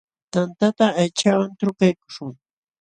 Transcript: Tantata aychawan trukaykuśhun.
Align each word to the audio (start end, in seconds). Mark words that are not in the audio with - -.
Tantata 0.33 0.85
aychawan 1.01 1.51
trukaykuśhun. 1.59 2.33